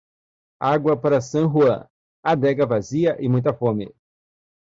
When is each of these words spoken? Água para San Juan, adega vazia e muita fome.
Água 0.63 0.97
para 0.99 1.21
San 1.21 1.47
Juan, 1.47 1.87
adega 2.23 2.65
vazia 2.65 3.15
e 3.23 3.29
muita 3.29 3.53
fome. 3.53 3.93